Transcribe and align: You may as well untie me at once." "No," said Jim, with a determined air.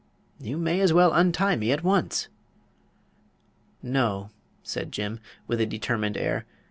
You 0.39 0.57
may 0.57 0.79
as 0.79 0.91
well 0.93 1.13
untie 1.13 1.55
me 1.55 1.71
at 1.71 1.83
once." 1.83 2.27
"No," 3.83 4.31
said 4.63 4.91
Jim, 4.91 5.19
with 5.45 5.61
a 5.61 5.67
determined 5.67 6.17
air. 6.17 6.47